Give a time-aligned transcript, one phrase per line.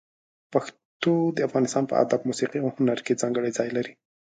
[0.53, 3.93] پښتو د افغانستان په ادب، موسيقي او هنر کې ځانګړی ځای لري.